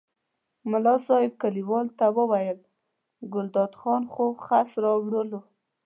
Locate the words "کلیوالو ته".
1.41-2.05